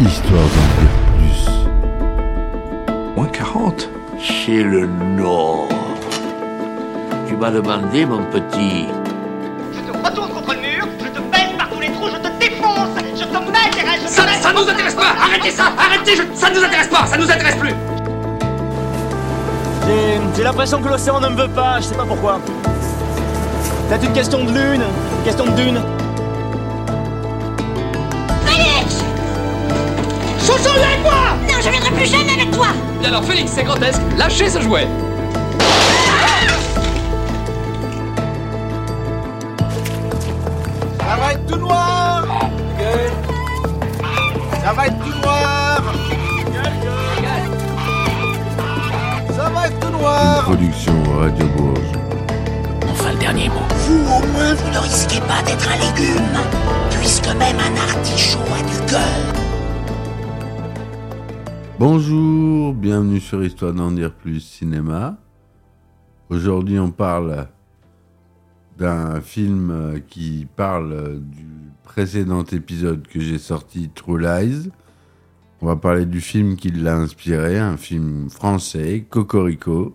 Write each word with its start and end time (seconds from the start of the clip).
Histoire 0.00 0.42
d'en 0.42 0.68
dire 0.80 0.94
plus. 1.16 1.40
Moins 3.16 3.26
40 3.26 3.88
C'est 4.20 4.62
le 4.62 4.86
Nord. 4.86 5.68
Tu 7.26 7.36
m'as 7.36 7.50
demandé, 7.50 8.06
mon 8.06 8.22
petit. 8.24 8.86
Je 9.72 9.80
te 9.80 10.06
retourne 10.06 10.30
contre 10.30 10.54
le 10.54 10.60
mur, 10.60 10.86
je 11.00 11.08
te 11.08 11.18
baisse 11.30 11.52
par 11.58 11.68
tous 11.70 11.80
les 11.80 11.90
trous, 11.92 12.08
je 12.08 12.16
te 12.16 12.38
défonce, 12.38 12.88
je 13.16 13.24
te 13.24 13.50
mets, 13.50 13.70
je 13.72 14.04
te 14.04 14.08
Ça, 14.08 14.24
mets- 14.24 14.40
ça 14.40 14.52
nous 14.52 14.68
intéresse 14.68 14.94
pas 14.94 15.14
Arrêtez 15.20 15.50
ça 15.50 15.64
Arrêtez 15.76 16.16
je- 16.16 16.22
Ça 16.38 16.50
nous 16.50 16.62
intéresse 16.62 16.88
pas 16.88 17.06
Ça 17.06 17.16
nous 17.16 17.30
intéresse 17.30 17.56
plus 17.56 17.74
J'ai 19.86 20.20
j'ai 20.36 20.42
l'impression 20.44 20.80
que 20.80 20.88
l'océan 20.88 21.20
ne 21.20 21.28
me 21.28 21.36
veut 21.42 21.48
pas, 21.48 21.78
je 21.80 21.84
sais 21.86 21.94
pas 21.96 22.04
pourquoi. 22.04 22.38
Peut-être 23.88 24.04
une 24.04 24.12
question 24.12 24.44
de 24.44 24.50
lune, 24.52 24.82
une 24.82 25.24
question 25.24 25.46
de 25.46 25.50
dune. 25.52 25.80
Viens 30.62 30.72
avec 30.74 31.02
moi 31.02 31.36
Non, 31.48 31.58
je 31.62 31.70
viendrai 31.70 31.90
plus 31.90 32.06
jamais 32.06 32.32
avec 32.32 32.50
toi 32.50 32.68
Et 33.02 33.06
alors 33.06 33.24
Félix, 33.24 33.52
c'est 33.54 33.64
grotesque, 33.64 34.00
lâchez 34.16 34.50
ce 34.50 34.60
jouet 34.60 34.86
Ça 40.98 41.16
va 41.16 41.32
être 41.32 41.46
tout 41.46 41.56
noir 41.56 42.24
Ça 44.62 44.72
va 44.72 44.86
être 44.86 44.98
tout 44.98 45.18
noir 45.20 45.82
Ça 49.34 49.48
va 49.48 49.66
être 49.66 49.80
tout 49.80 49.86
Une 49.86 49.98
noir 49.98 50.42
production 50.44 50.92
Radio 51.20 51.46
Bourge. 51.56 51.80
Enfin 52.90 53.12
le 53.12 53.18
dernier 53.18 53.48
mot. 53.48 53.66
Vous, 53.86 54.00
au 54.00 54.26
moins, 54.32 54.54
vous 54.54 54.70
ne 54.70 54.78
risquez 54.78 55.20
pas 55.20 55.42
d'être 55.44 55.68
un 55.68 55.76
légume, 55.76 56.38
puisque 56.98 57.28
même 57.28 57.56
un 57.58 57.76
artichaut 57.80 58.38
a 58.54 58.62
du 58.62 58.92
cœur. 58.92 59.37
Bonjour, 61.78 62.74
bienvenue 62.74 63.20
sur 63.20 63.44
Histoire 63.44 63.72
d'en 63.72 63.92
dire 63.92 64.12
plus 64.12 64.40
cinéma. 64.40 65.16
Aujourd'hui, 66.28 66.76
on 66.80 66.90
parle 66.90 67.46
d'un 68.76 69.20
film 69.20 70.02
qui 70.08 70.48
parle 70.56 71.20
du 71.20 71.46
précédent 71.84 72.42
épisode 72.42 73.06
que 73.06 73.20
j'ai 73.20 73.38
sorti, 73.38 73.90
True 73.94 74.18
Lies. 74.18 74.70
On 75.60 75.66
va 75.66 75.76
parler 75.76 76.04
du 76.04 76.20
film 76.20 76.56
qui 76.56 76.72
l'a 76.72 76.96
inspiré, 76.96 77.60
un 77.60 77.76
film 77.76 78.28
français, 78.28 79.06
Cocorico. 79.08 79.94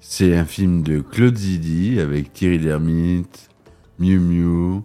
C'est 0.00 0.36
un 0.36 0.44
film 0.44 0.82
de 0.82 1.00
Claude 1.00 1.38
Zidi 1.38 1.98
avec 1.98 2.34
Thierry 2.34 2.58
Lhermitte, 2.58 3.48
Miu 3.98 4.18
Miu, 4.18 4.82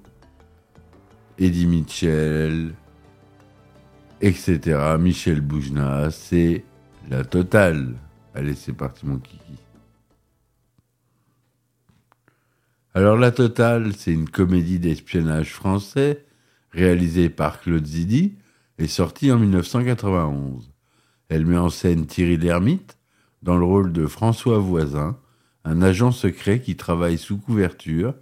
Eddie 1.38 1.68
Mitchell, 1.68 2.74
etc. 4.22 4.96
Michel 5.00 5.42
Boujna, 5.42 6.10
c'est 6.12 6.64
la 7.10 7.24
totale. 7.24 7.96
Allez, 8.34 8.56
c'est 8.56 8.74
parti 8.74 9.06
mon 9.06 9.18
kiki. 9.18 9.58
Alors 12.96 13.18
la 13.18 13.32
totale, 13.32 13.94
c'est 13.98 14.14
une 14.14 14.30
comédie 14.30 14.80
d'espionnage 14.80 15.52
français 15.52 16.26
réalisée 16.72 17.30
par 17.30 17.60
Claude 17.60 17.86
Zidi 17.86 18.36
et 18.78 18.88
sortie 18.88 19.32
en 19.32 19.40
1991. 19.40 20.72
Elle 21.30 21.46
met 21.46 21.58
en 21.58 21.70
scène 21.70 22.06
Thierry 22.06 22.38
Lhermitte 22.38 22.98
dans 23.42 23.58
le 23.58 23.66
rôle 23.66 23.92
de 23.92 24.06
François 24.06 24.60
Voisin, 24.60 25.18
un 25.66 25.82
agent 25.82 26.12
secret 26.12 26.60
qui 26.60 26.76
travaille 26.76 27.18
sous 27.18 27.38
couverture 27.38 28.14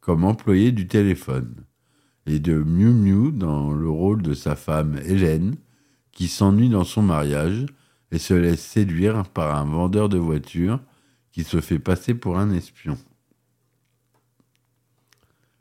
comme 0.00 0.24
employé 0.24 0.72
du 0.72 0.86
téléphone, 0.86 1.54
et 2.26 2.38
de 2.38 2.54
Miu 2.54 2.92
Miu 2.92 3.32
dans 3.32 3.72
le 3.72 3.88
rôle 3.88 4.22
de 4.22 4.34
sa 4.34 4.56
femme 4.56 4.98
Hélène, 5.04 5.56
qui 6.12 6.28
s'ennuie 6.28 6.68
dans 6.68 6.84
son 6.84 7.02
mariage 7.02 7.66
et 8.10 8.18
se 8.18 8.34
laisse 8.34 8.62
séduire 8.62 9.24
par 9.24 9.56
un 9.56 9.64
vendeur 9.64 10.08
de 10.08 10.18
voitures 10.18 10.80
qui 11.32 11.44
se 11.44 11.60
fait 11.60 11.78
passer 11.78 12.14
pour 12.14 12.38
un 12.38 12.50
espion. 12.52 12.98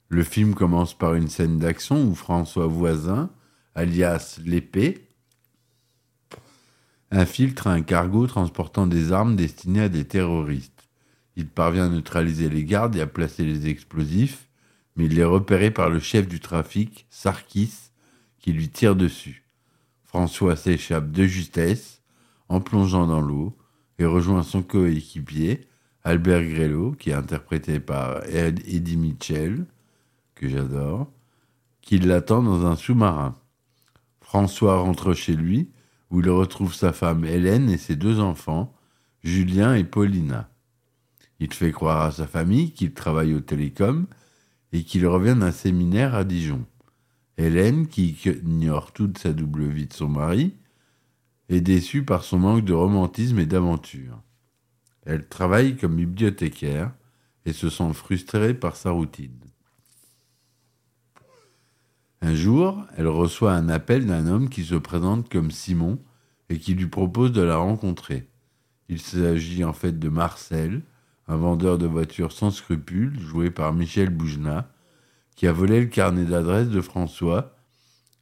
Le 0.09 0.23
film 0.23 0.53
commence 0.53 0.97
par 0.97 1.15
une 1.15 1.27
scène 1.27 1.59
d'action 1.59 2.07
où 2.07 2.15
François 2.15 2.67
Voisin, 2.67 3.29
alias 3.73 4.39
l'épée, 4.45 5.09
infiltre 7.11 7.67
un 7.67 7.81
cargo 7.81 8.27
transportant 8.27 8.87
des 8.87 9.11
armes 9.11 9.35
destinées 9.35 9.81
à 9.81 9.89
des 9.89 10.05
terroristes. 10.05 10.87
Il 11.35 11.47
parvient 11.47 11.87
à 11.87 11.89
neutraliser 11.89 12.49
les 12.49 12.63
gardes 12.63 12.95
et 12.95 13.01
à 13.01 13.07
placer 13.07 13.43
les 13.43 13.67
explosifs, 13.67 14.47
mais 14.95 15.05
il 15.05 15.19
est 15.19 15.23
repéré 15.23 15.71
par 15.71 15.89
le 15.89 15.99
chef 15.99 16.27
du 16.27 16.39
trafic, 16.39 17.05
Sarkis, 17.09 17.91
qui 18.39 18.53
lui 18.53 18.69
tire 18.69 18.95
dessus. 18.95 19.43
François 20.03 20.55
s'échappe 20.55 21.11
de 21.11 21.25
justesse 21.25 22.01
en 22.47 22.61
plongeant 22.61 23.07
dans 23.07 23.21
l'eau 23.21 23.57
et 23.99 24.05
rejoint 24.05 24.43
son 24.43 24.61
coéquipier, 24.61 25.67
Albert 26.03 26.43
Grello, 26.43 26.91
qui 26.91 27.09
est 27.09 27.13
interprété 27.13 27.79
par 27.79 28.23
Ed- 28.25 28.61
Eddie 28.67 28.97
Mitchell, 28.97 29.65
que 30.35 30.47
j'adore, 30.47 31.11
qui 31.81 31.99
l'attend 31.99 32.43
dans 32.43 32.65
un 32.65 32.75
sous-marin. 32.75 33.35
François 34.21 34.79
rentre 34.79 35.13
chez 35.13 35.35
lui, 35.35 35.71
où 36.11 36.19
il 36.19 36.29
retrouve 36.29 36.73
sa 36.73 36.93
femme 36.93 37.25
Hélène 37.25 37.69
et 37.69 37.77
ses 37.77 37.95
deux 37.95 38.19
enfants, 38.19 38.73
Julien 39.23 39.75
et 39.75 39.83
Paulina. 39.83 40.49
Il 41.39 41.53
fait 41.53 41.71
croire 41.71 42.03
à 42.03 42.11
sa 42.11 42.27
famille 42.27 42.71
qu'il 42.71 42.93
travaille 42.93 43.33
au 43.33 43.41
télécom 43.41 44.05
et 44.75 44.83
qu'il 44.83 45.07
revient 45.07 45.37
d'un 45.39 45.53
séminaire 45.53 46.15
à 46.15 46.25
Dijon. 46.25 46.65
Hélène, 47.37 47.87
qui 47.87 48.09
ignore 48.25 48.91
toute 48.91 49.17
sa 49.17 49.31
double 49.31 49.67
vie 49.67 49.87
de 49.87 49.93
son 49.93 50.09
mari, 50.09 50.53
est 51.47 51.61
déçue 51.61 52.03
par 52.03 52.25
son 52.25 52.39
manque 52.39 52.65
de 52.65 52.73
romantisme 52.73 53.39
et 53.39 53.45
d'aventure. 53.45 54.21
Elle 55.05 55.29
travaille 55.29 55.77
comme 55.77 55.95
bibliothécaire 55.95 56.91
et 57.45 57.53
se 57.53 57.69
sent 57.69 57.93
frustrée 57.93 58.53
par 58.53 58.75
sa 58.75 58.91
routine. 58.91 59.39
Un 62.19 62.35
jour, 62.35 62.85
elle 62.97 63.07
reçoit 63.07 63.53
un 63.53 63.69
appel 63.69 64.05
d'un 64.05 64.27
homme 64.27 64.49
qui 64.49 64.65
se 64.65 64.75
présente 64.75 65.29
comme 65.29 65.51
Simon 65.51 65.99
et 66.49 66.59
qui 66.59 66.73
lui 66.73 66.87
propose 66.87 67.31
de 67.31 67.41
la 67.41 67.55
rencontrer. 67.55 68.27
Il 68.89 68.99
s'agit 68.99 69.63
en 69.63 69.73
fait 69.73 69.97
de 69.97 70.09
Marcel, 70.09 70.81
un 71.27 71.37
vendeur 71.37 71.77
de 71.77 71.87
voitures 71.87 72.31
sans 72.31 72.51
scrupules, 72.51 73.19
joué 73.19 73.49
par 73.49 73.73
Michel 73.73 74.09
Boujna, 74.09 74.71
qui 75.35 75.47
a 75.47 75.51
volé 75.51 75.79
le 75.81 75.87
carnet 75.87 76.25
d'adresse 76.25 76.69
de 76.69 76.81
François 76.81 77.55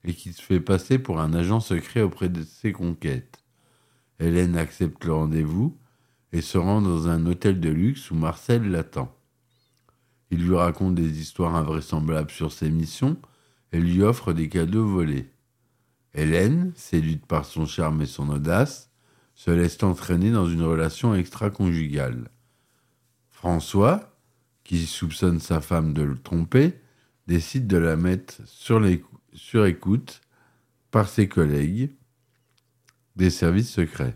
et 0.04 0.14
qui 0.14 0.34
se 0.34 0.42
fait 0.42 0.60
passer 0.60 1.00
pour 1.00 1.20
un 1.20 1.34
agent 1.34 1.60
secret 1.60 2.02
auprès 2.02 2.30
de 2.30 2.44
ses 2.44 2.72
conquêtes. 2.72 3.44
Hélène 4.20 4.58
accepte 4.58 5.06
le 5.06 5.14
rendez-vous 5.14 5.78
et 6.32 6.42
se 6.42 6.58
rend 6.58 6.82
dans 6.82 7.08
un 7.08 7.26
hôtel 7.26 7.60
de 7.60 7.70
luxe 7.70 8.10
où 8.12 8.16
Marcel 8.16 8.70
l'attend. 8.70 9.16
Il 10.32 10.48
lui 10.48 10.56
raconte 10.56 10.96
des 10.96 11.20
histoires 11.20 11.56
invraisemblables 11.56 12.32
sur 12.32 12.52
ses 12.52 12.72
missions 12.72 13.18
et 13.72 13.80
lui 13.80 14.02
offre 14.02 14.34
des 14.34 14.50
cadeaux 14.50 14.88
volés. 14.88 15.30
Hélène, 16.16 16.74
séduite 16.76 17.26
par 17.26 17.46
son 17.46 17.66
charme 17.66 18.02
et 18.02 18.08
son 18.08 18.30
audace, 18.30 18.92
se 19.36 19.52
laisse 19.52 19.82
entraîner 19.84 20.32
dans 20.32 20.48
une 20.48 20.64
relation 20.64 21.14
extra-conjugale. 21.16 22.30
François, 23.44 24.16
qui 24.64 24.86
soupçonne 24.86 25.42
sa 25.42 25.60
femme 25.60 25.94
de 25.94 26.02
le 26.02 26.18
tromper, 26.18 26.80
décide 27.28 27.68
de 27.68 27.76
la 27.76 27.98
mettre 27.98 28.36
sur, 28.46 28.86
écoute 29.66 30.22
par 30.92 31.10
ses 31.10 31.28
collègues 31.28 31.92
des 33.18 33.30
services 33.30 33.70
secrets. 33.70 34.16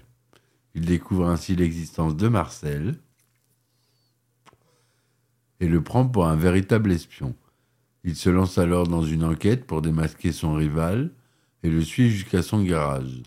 Il 0.76 0.86
découvre 0.86 1.28
ainsi 1.28 1.58
l'existence 1.58 2.16
de 2.16 2.30
Marcel 2.30 2.96
et 5.60 5.68
le 5.68 5.84
prend 5.84 6.08
pour 6.08 6.28
un 6.28 6.38
véritable 6.38 6.94
espion. 6.94 7.36
Il 8.06 8.16
se 8.16 8.30
lance 8.30 8.58
alors 8.58 8.88
dans 8.88 9.04
une 9.04 9.26
enquête 9.26 9.68
pour 9.68 9.82
démasquer 9.82 10.32
son 10.32 10.54
rival 10.54 11.12
et 11.64 11.70
le 11.70 11.82
suit 11.82 12.12
jusqu'à 12.12 12.44
son 12.44 12.64
garage. 12.64 13.24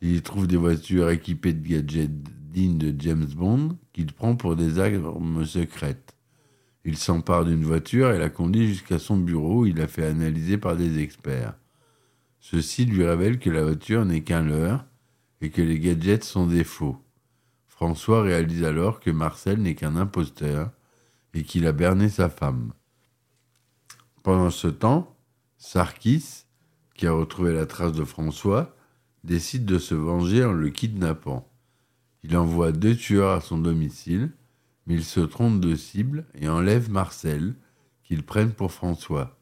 Il 0.00 0.14
y 0.14 0.22
trouve 0.22 0.46
des 0.46 0.56
voitures 0.56 1.10
équipées 1.10 1.54
de 1.54 1.66
gadgets 1.66 2.22
dignes 2.52 2.78
de 2.78 2.94
James 3.00 3.26
Bond 3.34 3.76
qu'il 3.92 4.12
prend 4.12 4.36
pour 4.36 4.56
des 4.56 4.78
armes 4.78 5.44
secrètes. 5.44 6.14
Il 6.84 6.96
s'empare 6.96 7.44
d'une 7.44 7.64
voiture 7.64 8.12
et 8.12 8.18
la 8.18 8.30
conduit 8.30 8.68
jusqu'à 8.68 8.98
son 8.98 9.16
bureau 9.16 9.60
où 9.60 9.66
il 9.66 9.76
la 9.76 9.88
fait 9.88 10.06
analyser 10.06 10.56
par 10.56 10.76
des 10.76 11.00
experts. 11.00 11.54
Ceux-ci 12.40 12.86
lui 12.86 13.04
révèlent 13.04 13.38
que 13.38 13.50
la 13.50 13.62
voiture 13.62 14.04
n'est 14.04 14.22
qu'un 14.22 14.42
leurre 14.42 14.86
et 15.42 15.50
que 15.50 15.60
les 15.60 15.78
gadgets 15.78 16.24
sont 16.24 16.46
des 16.46 16.64
faux. 16.64 16.96
François 17.66 18.22
réalise 18.22 18.64
alors 18.64 19.00
que 19.00 19.10
Marcel 19.10 19.60
n'est 19.60 19.74
qu'un 19.74 19.96
imposteur 19.96 20.70
et 21.34 21.42
qu'il 21.44 21.66
a 21.66 21.72
berné 21.72 22.08
sa 22.08 22.28
femme. 22.28 22.72
Pendant 24.22 24.50
ce 24.50 24.68
temps, 24.68 25.16
Sarkis, 25.56 26.44
qui 26.94 27.06
a 27.06 27.12
retrouvé 27.12 27.52
la 27.52 27.66
trace 27.66 27.92
de 27.92 28.04
François, 28.04 28.74
décide 29.24 29.64
de 29.64 29.78
se 29.78 29.94
venger 29.94 30.44
en 30.44 30.52
le 30.52 30.70
kidnappant. 30.70 31.49
Il 32.22 32.36
envoie 32.36 32.72
deux 32.72 32.96
tueurs 32.96 33.30
à 33.30 33.40
son 33.40 33.58
domicile, 33.58 34.30
mais 34.86 34.94
il 34.94 35.04
se 35.04 35.20
trompe 35.20 35.60
de 35.60 35.74
cible 35.74 36.26
et 36.34 36.48
enlève 36.48 36.90
Marcel, 36.90 37.54
qu'ils 38.02 38.24
prennent 38.24 38.52
pour 38.52 38.72
François. 38.72 39.38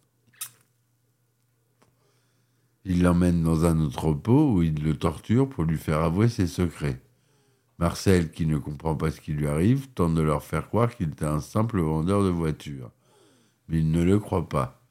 Il 2.85 3.03
l'emmène 3.03 3.43
dans 3.43 3.65
un 3.65 3.81
entrepôt 3.81 4.53
où 4.53 4.63
il 4.63 4.83
le 4.83 4.97
torture 4.97 5.49
pour 5.49 5.65
lui 5.65 5.77
faire 5.77 6.01
avouer 6.01 6.29
ses 6.29 6.47
secrets. 6.47 7.03
Marcel, 7.79 8.31
qui 8.31 8.47
ne 8.47 8.59
comprend 8.59 8.97
pas 8.97 9.11
ce 9.11 9.21
qui 9.21 9.33
lui 9.33 9.47
arrive, 9.47 9.89
tente 9.91 10.15
de 10.15 10.23
leur 10.23 10.43
faire 10.43 10.67
croire 10.69 10.95
qu'il 10.95 11.11
était 11.11 11.25
un 11.25 11.41
simple 11.41 11.81
vendeur 11.81 12.25
de 12.25 12.29
voitures. 12.29 12.91
Mais 13.69 13.79
il 13.79 13.91
ne 13.91 14.03
le 14.03 14.19
croit 14.19 14.49
pas. 14.49 14.83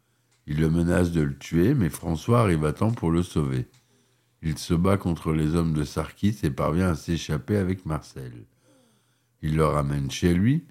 Il 0.45 0.59
le 0.59 0.69
menace 0.69 1.11
de 1.11 1.21
le 1.21 1.37
tuer, 1.37 1.73
mais 1.73 1.89
François 1.89 2.41
arrive 2.41 2.63
à 2.65 2.71
temps 2.71 2.91
pour 2.91 3.11
le 3.11 3.23
sauver. 3.23 3.67
Il 4.41 4.57
se 4.57 4.73
bat 4.73 4.97
contre 4.97 5.33
les 5.33 5.55
hommes 5.55 5.73
de 5.73 5.83
Sarkis 5.83 6.39
et 6.43 6.51
parvient 6.51 6.89
à 6.89 6.95
s'échapper 6.95 7.57
avec 7.57 7.85
Marcel. 7.85 8.33
Il 9.41 9.55
le 9.55 9.65
ramène 9.65 10.11
chez 10.11 10.33
lui 10.33 10.65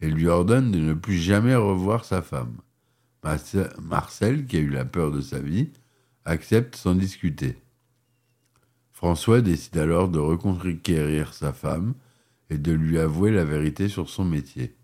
et 0.00 0.10
lui 0.10 0.28
ordonne 0.28 0.72
de 0.72 0.78
ne 0.78 0.94
plus 0.94 1.16
jamais 1.18 1.54
revoir 1.54 2.04
sa 2.04 2.22
femme. 2.22 2.56
Marcel, 3.80 4.46
qui 4.46 4.56
a 4.56 4.60
eu 4.60 4.70
la 4.70 4.84
peur 4.84 5.12
de 5.12 5.20
sa 5.20 5.38
vie, 5.38 5.70
accepte 6.24 6.76
sans 6.76 6.94
discuter. 6.94 7.56
François 8.90 9.40
décide 9.40 9.78
alors 9.78 10.08
de 10.08 10.18
reconquérir 10.18 11.34
sa 11.34 11.52
femme 11.52 11.94
et 12.50 12.58
de 12.58 12.72
lui 12.72 12.98
avouer 12.98 13.30
la 13.30 13.44
vérité 13.44 13.88
sur 13.88 14.08
son 14.08 14.24
métier. 14.24 14.74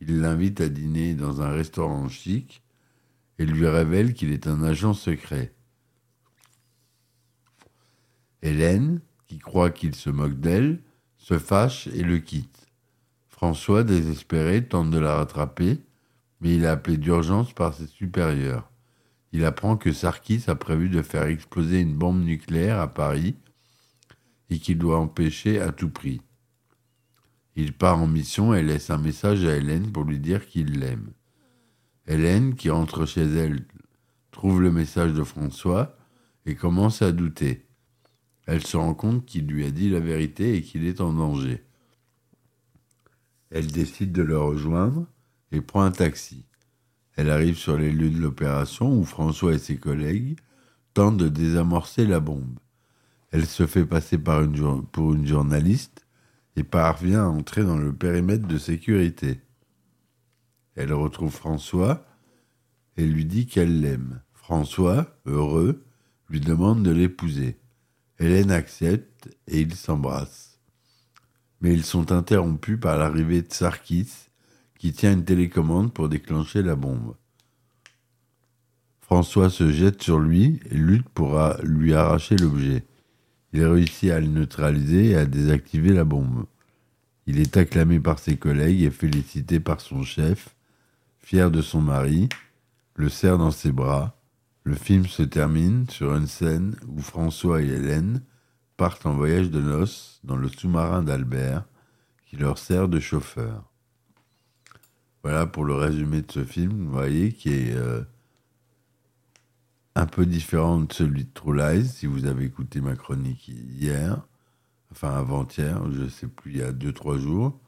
Il 0.00 0.20
l'invite 0.20 0.60
à 0.60 0.68
dîner 0.68 1.14
dans 1.14 1.42
un 1.42 1.50
restaurant 1.50 2.08
chic 2.08 2.62
et 3.38 3.46
lui 3.46 3.66
révèle 3.66 4.14
qu'il 4.14 4.32
est 4.32 4.46
un 4.46 4.62
agent 4.62 4.94
secret. 4.94 5.52
Hélène, 8.42 9.00
qui 9.26 9.38
croit 9.38 9.70
qu'il 9.70 9.94
se 9.94 10.10
moque 10.10 10.40
d'elle, 10.40 10.80
se 11.16 11.38
fâche 11.38 11.86
et 11.88 12.02
le 12.02 12.18
quitte. 12.18 12.66
François, 13.28 13.84
désespéré, 13.84 14.64
tente 14.64 14.90
de 14.90 14.98
la 14.98 15.16
rattraper, 15.16 15.80
mais 16.40 16.56
il 16.56 16.64
est 16.64 16.68
appelé 16.68 16.96
d'urgence 16.96 17.52
par 17.52 17.74
ses 17.74 17.86
supérieurs. 17.86 18.70
Il 19.32 19.44
apprend 19.44 19.76
que 19.76 19.92
Sarkis 19.92 20.44
a 20.48 20.54
prévu 20.54 20.88
de 20.88 21.00
faire 21.02 21.24
exploser 21.24 21.80
une 21.80 21.94
bombe 21.94 22.22
nucléaire 22.22 22.80
à 22.80 22.92
Paris 22.92 23.36
et 24.50 24.58
qu'il 24.58 24.78
doit 24.78 24.98
empêcher 24.98 25.60
à 25.60 25.72
tout 25.72 25.88
prix. 25.88 26.20
Il 27.56 27.72
part 27.72 27.98
en 27.98 28.06
mission 28.06 28.54
et 28.54 28.62
laisse 28.62 28.90
un 28.90 28.98
message 28.98 29.44
à 29.44 29.56
Hélène 29.56 29.90
pour 29.92 30.04
lui 30.04 30.18
dire 30.18 30.46
qu'il 30.46 30.80
l'aime. 30.80 31.12
Hélène, 32.06 32.54
qui 32.54 32.70
rentre 32.70 33.06
chez 33.06 33.24
elle, 33.24 33.64
trouve 34.30 34.60
le 34.60 34.72
message 34.72 35.12
de 35.12 35.22
François 35.22 35.96
et 36.46 36.54
commence 36.54 37.02
à 37.02 37.12
douter. 37.12 37.66
Elle 38.46 38.66
se 38.66 38.76
rend 38.76 38.94
compte 38.94 39.24
qu'il 39.24 39.46
lui 39.46 39.64
a 39.64 39.70
dit 39.70 39.88
la 39.88 40.00
vérité 40.00 40.56
et 40.56 40.62
qu'il 40.62 40.86
est 40.86 41.00
en 41.00 41.12
danger. 41.12 41.62
Elle 43.50 43.66
décide 43.66 44.12
de 44.12 44.22
le 44.22 44.38
rejoindre 44.38 45.06
et 45.52 45.60
prend 45.60 45.82
un 45.82 45.90
taxi. 45.90 46.46
Elle 47.14 47.30
arrive 47.30 47.56
sur 47.56 47.76
les 47.76 47.92
lieux 47.92 48.10
de 48.10 48.20
l'opération 48.20 48.98
où 48.98 49.04
François 49.04 49.54
et 49.54 49.58
ses 49.58 49.76
collègues 49.76 50.38
tentent 50.94 51.18
de 51.18 51.28
désamorcer 51.28 52.06
la 52.06 52.20
bombe. 52.20 52.58
Elle 53.30 53.46
se 53.46 53.66
fait 53.66 53.86
passer 53.86 54.18
pour 54.18 55.14
une 55.14 55.26
journaliste 55.26 56.06
et 56.56 56.64
parvient 56.64 57.24
à 57.24 57.28
entrer 57.28 57.64
dans 57.64 57.78
le 57.78 57.92
périmètre 57.92 58.46
de 58.46 58.58
sécurité. 58.58 59.40
Elle 60.74 60.92
retrouve 60.92 61.32
François 61.32 62.06
et 62.96 63.06
lui 63.06 63.24
dit 63.24 63.46
qu'elle 63.46 63.80
l'aime. 63.80 64.20
François, 64.32 65.16
heureux, 65.26 65.84
lui 66.28 66.40
demande 66.40 66.82
de 66.82 66.90
l'épouser. 66.90 67.58
Hélène 68.22 68.52
accepte 68.52 69.36
et 69.48 69.60
ils 69.60 69.74
s'embrassent. 69.74 70.60
Mais 71.60 71.72
ils 71.72 71.84
sont 71.84 72.12
interrompus 72.12 72.78
par 72.78 72.96
l'arrivée 72.96 73.42
de 73.42 73.52
Sarkis, 73.52 74.28
qui 74.78 74.92
tient 74.92 75.12
une 75.12 75.24
télécommande 75.24 75.92
pour 75.92 76.08
déclencher 76.08 76.62
la 76.62 76.76
bombe. 76.76 77.16
François 79.00 79.50
se 79.50 79.72
jette 79.72 80.00
sur 80.04 80.20
lui 80.20 80.60
et 80.70 80.76
lutte 80.76 81.08
pour 81.08 81.36
lui 81.64 81.94
arracher 81.94 82.36
l'objet. 82.36 82.84
Il 83.52 83.64
réussit 83.64 84.12
à 84.12 84.20
le 84.20 84.28
neutraliser 84.28 85.10
et 85.10 85.16
à 85.16 85.26
désactiver 85.26 85.92
la 85.92 86.04
bombe. 86.04 86.46
Il 87.26 87.40
est 87.40 87.56
acclamé 87.56 87.98
par 87.98 88.20
ses 88.20 88.36
collègues 88.36 88.82
et 88.82 88.90
félicité 88.92 89.58
par 89.58 89.80
son 89.80 90.04
chef, 90.04 90.54
fier 91.18 91.50
de 91.50 91.60
son 91.60 91.80
mari, 91.80 92.28
le 92.94 93.08
serre 93.08 93.38
dans 93.38 93.50
ses 93.50 93.72
bras 93.72 94.16
le 94.64 94.74
film 94.74 95.06
se 95.06 95.22
termine 95.22 95.88
sur 95.88 96.14
une 96.14 96.26
scène 96.26 96.76
où 96.86 97.00
François 97.00 97.62
et 97.62 97.66
Hélène 97.66 98.22
partent 98.76 99.06
en 99.06 99.14
voyage 99.14 99.50
de 99.50 99.60
noces 99.60 100.20
dans 100.24 100.36
le 100.36 100.48
sous-marin 100.48 101.02
d'Albert 101.02 101.64
qui 102.26 102.36
leur 102.36 102.58
sert 102.58 102.88
de 102.88 103.00
chauffeur. 103.00 103.64
Voilà 105.22 105.46
pour 105.46 105.64
le 105.64 105.74
résumé 105.74 106.22
de 106.22 106.30
ce 106.30 106.44
film, 106.44 106.84
vous 106.84 106.90
voyez, 106.90 107.32
qui 107.32 107.50
est 107.50 107.74
euh, 107.74 108.02
un 109.94 110.06
peu 110.06 110.26
différent 110.26 110.80
de 110.80 110.92
celui 110.92 111.24
de 111.24 111.30
True 111.32 111.56
Lies, 111.56 111.86
si 111.86 112.06
vous 112.06 112.26
avez 112.26 112.44
écouté 112.44 112.80
ma 112.80 112.96
chronique 112.96 113.48
hier, 113.48 114.26
enfin 114.90 115.14
avant-hier, 115.14 115.80
je 115.92 116.02
ne 116.02 116.08
sais 116.08 116.26
plus, 116.26 116.52
il 116.52 116.56
y 116.58 116.62
a 116.62 116.72
deux, 116.72 116.92
trois 116.92 117.18
jours. 117.18 117.60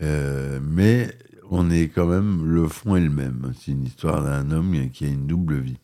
Euh, 0.00 0.60
mais 0.62 1.16
on 1.50 1.70
est 1.70 1.88
quand 1.88 2.06
même, 2.06 2.44
le 2.44 2.68
fond 2.68 2.96
est 2.96 3.00
le 3.00 3.10
même. 3.10 3.52
C'est 3.58 3.72
une 3.72 3.84
histoire 3.84 4.22
d'un 4.22 4.50
homme 4.50 4.90
qui 4.90 5.04
a 5.04 5.08
une 5.08 5.26
double 5.26 5.58
vie. 5.58 5.78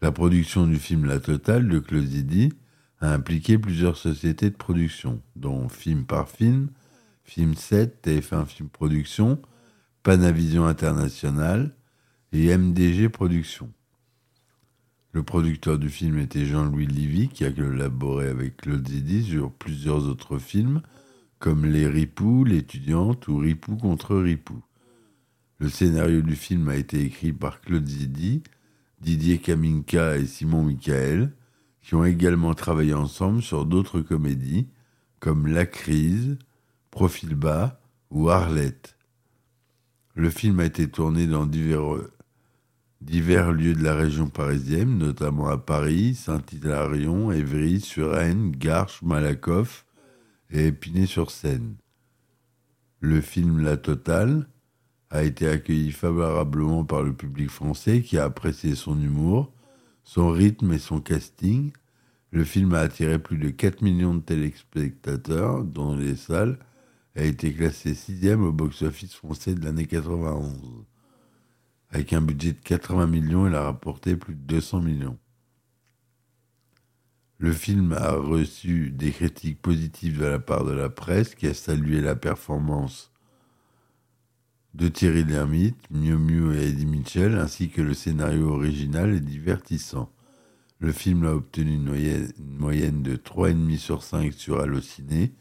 La 0.00 0.12
production 0.12 0.66
du 0.66 0.76
film 0.76 1.06
La 1.06 1.18
Totale 1.18 1.68
de 1.68 1.78
Closidi 1.78 2.52
a 3.00 3.12
impliqué 3.12 3.58
plusieurs 3.58 3.96
sociétés 3.96 4.50
de 4.50 4.56
production, 4.56 5.20
dont 5.36 5.68
Film 5.68 6.04
par 6.04 6.28
Film, 6.28 6.70
Film 7.24 7.54
7, 7.54 8.06
TF1 8.06 8.46
Film 8.46 8.68
Production, 8.68 9.40
Panavision 10.02 10.66
International 10.66 11.74
et 12.32 12.56
MDG 12.56 13.08
Productions. 13.08 13.70
Le 15.12 15.22
producteur 15.22 15.78
du 15.78 15.88
film 15.88 16.18
était 16.18 16.46
Jean-Louis 16.46 16.86
Livy, 16.86 17.28
qui 17.28 17.44
a 17.44 17.50
collaboré 17.50 18.28
avec 18.28 18.58
Claude 18.58 18.86
Zidi 18.86 19.24
sur 19.24 19.50
plusieurs 19.50 20.06
autres 20.06 20.38
films, 20.38 20.80
comme 21.38 21.66
Les 21.66 21.86
Ripoux, 21.86 22.44
l'étudiante 22.44 23.28
ou 23.28 23.38
Ripoux 23.38 23.76
contre 23.76 24.16
Ripoux. 24.16 24.62
Le 25.58 25.68
scénario 25.68 26.22
du 26.22 26.36
film 26.36 26.68
a 26.68 26.76
été 26.76 27.02
écrit 27.02 27.32
par 27.32 27.60
Claude 27.60 27.86
Zidi, 27.86 28.42
Didier 29.00 29.38
Kaminka 29.38 30.16
et 30.16 30.26
Simon 30.26 30.64
Michael, 30.64 31.32
qui 31.82 31.94
ont 31.94 32.04
également 32.04 32.54
travaillé 32.54 32.94
ensemble 32.94 33.42
sur 33.42 33.64
d'autres 33.64 34.00
comédies 34.00 34.68
comme 35.20 35.46
La 35.46 35.66
Crise, 35.66 36.38
Profil 36.90 37.34
bas 37.34 37.80
ou 38.10 38.30
Arlette. 38.30 38.96
Le 40.14 40.30
film 40.30 40.60
a 40.60 40.64
été 40.64 40.88
tourné 40.88 41.26
dans 41.26 41.46
divers, 41.46 43.52
lieux 43.52 43.74
de 43.74 43.82
la 43.82 43.94
région 43.94 44.28
parisienne, 44.28 44.98
notamment 44.98 45.48
à 45.48 45.58
Paris, 45.58 46.14
Saint-Hilarion, 46.14 47.30
Évry, 47.30 47.80
Suresnes, 47.80 48.50
Garches, 48.50 49.02
Malakoff, 49.02 49.84
et 50.50 50.68
Épinay-sur-Seine. 50.68 51.76
Le 53.00 53.20
film 53.20 53.60
La 53.60 53.76
Totale 53.76 54.48
a 55.10 55.22
été 55.22 55.48
accueilli 55.48 55.92
favorablement 55.92 56.84
par 56.84 57.02
le 57.02 57.12
public 57.12 57.48
français 57.50 58.02
qui 58.02 58.18
a 58.18 58.24
apprécié 58.24 58.74
son 58.74 59.00
humour, 59.00 59.52
son 60.04 60.30
rythme 60.30 60.72
et 60.72 60.78
son 60.78 61.00
casting. 61.00 61.72
Le 62.30 62.44
film 62.44 62.74
a 62.74 62.80
attiré 62.80 63.18
plus 63.18 63.38
de 63.38 63.50
4 63.50 63.82
millions 63.82 64.14
de 64.14 64.20
téléspectateurs 64.20 65.64
dans 65.64 65.94
les 65.94 66.16
salles 66.16 66.58
et 67.14 67.20
a 67.20 67.24
été 67.24 67.52
classé 67.52 67.94
sixième 67.94 68.42
au 68.42 68.52
box-office 68.52 69.14
français 69.14 69.54
de 69.54 69.64
l'année 69.64 69.86
91. 69.86 70.84
Avec 71.90 72.12
un 72.12 72.20
budget 72.20 72.52
de 72.52 72.58
80 72.58 73.06
millions, 73.06 73.46
il 73.46 73.54
a 73.54 73.62
rapporté 73.62 74.16
plus 74.16 74.34
de 74.34 74.40
200 74.40 74.80
millions. 74.80 75.18
Le 77.40 77.52
film 77.52 77.92
a 77.92 78.14
reçu 78.14 78.90
des 78.90 79.12
critiques 79.12 79.62
positives 79.62 80.18
de 80.18 80.24
la 80.24 80.40
part 80.40 80.64
de 80.64 80.72
la 80.72 80.88
presse 80.88 81.36
qui 81.36 81.46
a 81.46 81.54
salué 81.54 82.00
la 82.00 82.16
performance 82.16 83.12
de 84.74 84.88
Thierry 84.88 85.22
Lhermitte, 85.22 85.88
Miu 85.90 86.18
Miu 86.18 86.52
et 86.56 86.68
Eddie 86.68 86.86
Mitchell, 86.86 87.36
ainsi 87.36 87.68
que 87.68 87.80
le 87.80 87.94
scénario 87.94 88.48
original 88.48 89.14
et 89.14 89.20
divertissant. 89.20 90.10
Le 90.80 90.90
film 90.90 91.24
a 91.26 91.32
obtenu 91.32 91.74
une 91.74 91.84
moyenne, 92.58 93.02
de 93.02 93.16
3,5 93.16 93.76
sur 93.78 94.02
5 94.02 94.32
sur 94.32 94.60
Allociné, 94.60 95.32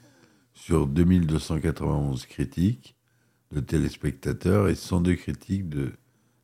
sur 0.53 0.85
2291 0.85 2.27
critiques 2.27 2.95
de 3.51 3.59
téléspectateurs 3.59 4.67
et 4.67 4.75
102 4.75 5.15
critiques 5.15 5.65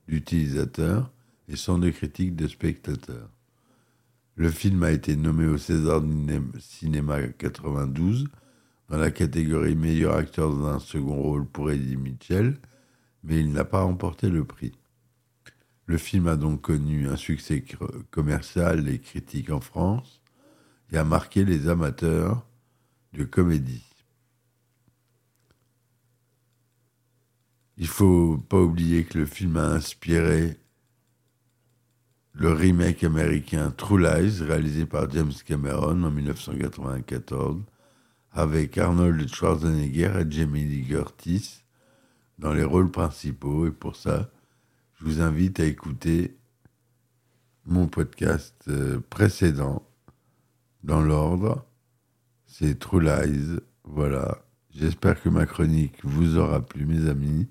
d'utilisateurs 0.07 1.11
et 1.47 1.55
102 1.55 1.91
critiques 1.91 2.35
de 2.35 2.47
spectateurs. 2.47 3.29
Le 4.35 4.49
film 4.49 4.81
a 4.81 4.91
été 4.91 5.15
nommé 5.15 5.45
au 5.45 5.59
César 5.59 6.01
Cinéma 6.59 7.21
92 7.21 8.27
dans 8.89 8.97
la 8.97 9.11
catégorie 9.11 9.75
meilleur 9.75 10.15
acteur 10.15 10.49
dans 10.49 10.65
un 10.65 10.79
second 10.79 11.21
rôle 11.21 11.45
pour 11.45 11.69
Eddie 11.69 11.97
Mitchell, 11.97 12.57
mais 13.23 13.39
il 13.39 13.51
n'a 13.51 13.63
pas 13.63 13.83
remporté 13.83 14.29
le 14.29 14.43
prix. 14.43 14.73
Le 15.85 15.97
film 15.97 16.27
a 16.27 16.35
donc 16.35 16.61
connu 16.61 17.07
un 17.07 17.15
succès 17.15 17.63
commercial 18.09 18.89
et 18.89 18.99
critique 18.99 19.51
en 19.51 19.59
France 19.59 20.21
et 20.91 20.97
a 20.97 21.03
marqué 21.03 21.45
les 21.45 21.67
amateurs 21.67 22.43
de 23.13 23.25
comédie. 23.25 23.85
Il 27.77 27.87
faut 27.87 28.37
pas 28.37 28.59
oublier 28.59 29.03
que 29.03 29.19
le 29.19 29.25
film 29.25 29.57
a 29.57 29.67
inspiré 29.67 30.57
le 32.33 32.51
remake 32.51 33.03
américain 33.03 33.71
True 33.77 33.99
Lies, 33.99 34.41
réalisé 34.41 34.85
par 34.85 35.09
James 35.11 35.31
Cameron 35.45 36.03
en 36.03 36.09
1994, 36.09 37.61
avec 38.31 38.77
Arnold 38.77 39.27
Schwarzenegger 39.27 40.11
et 40.21 40.31
Jamie 40.31 40.63
Lee 40.63 40.87
Curtis 40.87 41.63
dans 42.39 42.53
les 42.53 42.63
rôles 42.63 42.89
principaux. 42.89 43.67
Et 43.67 43.71
pour 43.71 43.95
ça, 43.95 44.31
je 44.95 45.05
vous 45.05 45.21
invite 45.21 45.59
à 45.59 45.65
écouter 45.65 46.35
mon 47.65 47.87
podcast 47.87 48.55
euh, 48.67 48.99
précédent 49.11 49.87
dans 50.83 51.01
l'ordre. 51.01 51.63
C'est 52.47 52.79
True 52.79 53.01
Lies. 53.01 53.59
Voilà. 53.83 54.43
J'espère 54.71 55.21
que 55.21 55.29
ma 55.29 55.45
chronique 55.45 56.03
vous 56.03 56.37
aura 56.37 56.65
plu, 56.65 56.87
mes 56.87 57.07
amis. 57.07 57.47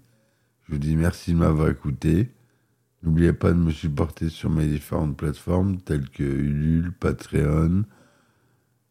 Je 0.67 0.73
vous 0.73 0.79
dis 0.79 0.97
merci 0.97 1.33
de 1.33 1.39
m'avoir 1.39 1.69
écouté. 1.69 2.33
N'oubliez 3.03 3.33
pas 3.33 3.51
de 3.53 3.59
me 3.59 3.73
supporter 3.73 4.29
sur 4.29 4.49
mes 4.49 4.67
différentes 4.67 5.17
plateformes 5.17 5.79
telles 5.79 6.09
que 6.09 6.23
Ulule, 6.23 6.93
Patreon. 6.93 7.85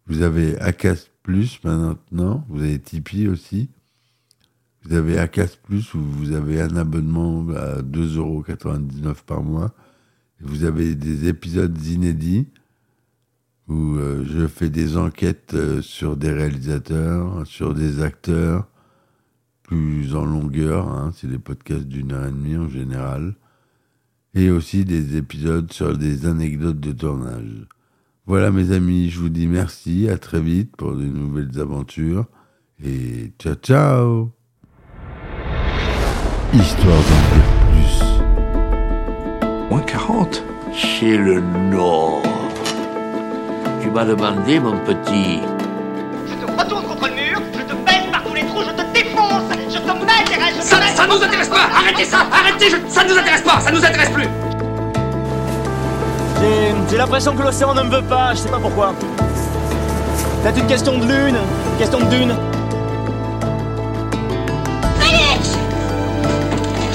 Vous 0.08 0.22
avez 0.22 0.60
Acast 0.60 1.12
Plus 1.24 1.64
maintenant. 1.64 2.46
Vous 2.50 2.62
avez 2.62 2.80
Tipeee 2.80 3.30
aussi. 3.30 3.70
Vous 4.84 4.96
avez 4.96 5.18
Acast 5.18 5.62
Plus 5.64 5.94
où 5.94 6.02
vous 6.02 6.34
avez 6.34 6.60
un 6.62 6.76
abonnement 6.76 7.48
à 7.52 7.82
2,99€ 7.82 9.24
par 9.26 9.44
mois. 9.44 9.74
Vous 10.42 10.66
avez 10.66 10.96
des 10.96 11.28
épisodes 11.30 11.80
inédits 11.86 12.48
où 13.68 13.96
euh, 13.96 14.26
je 14.26 14.48
fais 14.48 14.70
des 14.70 14.98
enquêtes 14.98 15.54
euh, 15.54 15.82
sur 15.82 16.18
des 16.18 16.32
réalisateurs, 16.32 17.48
sur 17.48 17.74
des 17.74 18.02
acteurs, 18.02 18.68
plus 19.64 20.16
en 20.16 20.26
longueur. 20.26 20.90
Hein, 20.90 21.14
c'est 21.16 21.28
des 21.28 21.40
podcasts 21.40 21.88
d'une 21.88 22.12
heure 22.12 22.26
et 22.26 22.32
demie 22.32 22.58
en 22.58 22.68
général. 22.68 23.36
Et 24.34 24.50
aussi 24.50 24.86
des 24.86 25.18
épisodes 25.18 25.72
sur 25.72 25.98
des 25.98 26.26
anecdotes 26.26 26.80
de 26.80 26.92
tournage. 26.94 27.68
Voilà 28.26 28.52
mes 28.52 28.72
amis, 28.72 29.10
je 29.10 29.20
vous 29.20 29.30
dis 29.30 29.48
merci, 29.48 30.08
à 30.08 30.18
très 30.18 30.40
vite 30.40 30.76
pour 30.78 30.96
de 30.96 31.04
nouvelles 31.04 31.60
aventures. 31.60 32.26
Et 32.84 33.34
ciao 33.38 33.56
ciao 33.56 34.32
Histoire 36.54 36.98
d'en 36.98 37.22
dire 37.36 37.50
plus. 37.70 38.04
Moins 39.70 39.82
40 39.82 40.44
C'est 40.74 41.18
le 41.18 41.42
Nord. 41.70 42.24
Tu 43.82 43.90
m'as 43.90 44.06
demandé, 44.06 44.60
mon 44.60 44.78
petit. 44.86 45.40
Ça, 51.02 51.08
ça 51.08 51.16
nous 51.18 51.24
intéresse 51.24 51.48
pas. 51.50 51.68
Arrêtez 51.76 52.06
ça. 52.06 52.18
Arrêtez. 52.32 52.70
Je- 52.70 52.94
Ça 52.94 53.04
nous 53.04 53.18
intéresse 53.18 53.42
pas. 53.42 53.60
Ça 53.60 53.72
nous 53.72 53.84
intéresse 53.84 54.10
plus. 54.10 54.28
J'ai 56.90 56.98
l'impression 56.98 57.34
que 57.36 57.42
l'océan 57.42 57.74
ne 57.74 57.84
me 57.84 57.90
veut 57.90 58.02
pas, 58.04 58.32
je 58.34 58.40
sais 58.40 58.50
pas 58.50 58.60
pourquoi. 58.60 58.94
Peut-être 60.44 60.58
une 60.60 60.68
question 60.68 60.98
de 60.98 61.06
lune, 61.06 61.38
une 61.38 61.78
question 61.80 62.00
de 62.00 62.06
dune. 62.06 62.36
Félix! 65.00 65.58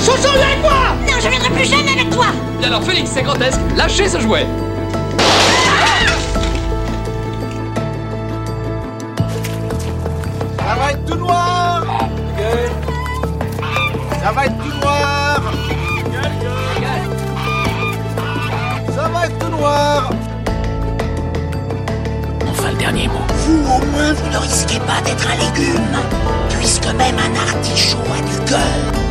Chouchou, 0.05 0.33
viens 0.35 0.47
avec 0.47 0.61
moi! 0.63 0.73
Non, 1.09 1.15
je 1.23 1.29
viendrai 1.29 1.49
plus 1.51 1.65
jamais 1.65 1.93
avec 1.93 2.11
toi! 2.11 2.27
Et 2.61 2.67
alors 2.67 2.83
Félix, 2.83 3.11
c'est 3.15 3.23
grotesque, 3.23 3.59
lâchez 3.77 4.09
ce 4.09 4.21
jouet 4.21 4.47
Ça 14.27 14.33
va 14.33 14.47
être 14.47 14.59
tout 14.59 14.81
noir 14.81 15.41
Ça 18.93 19.09
va 19.09 19.27
être 19.27 19.39
tout 19.39 19.51
noir 19.51 20.11
Enfin, 22.51 22.71
le 22.73 22.77
dernier 22.77 23.07
mot. 23.07 23.21
Vous, 23.37 23.61
au 23.61 23.87
moins, 23.87 24.13
vous 24.15 24.29
ne 24.33 24.39
risquez 24.39 24.81
pas 24.81 25.01
d'être 25.05 25.29
un 25.31 25.37
légume, 25.37 25.97
puisque 26.59 26.87
même 26.87 27.15
un 27.21 27.55
artichaut 27.55 27.99
a 27.99 28.21
du 28.21 28.51
cœur. 28.51 29.06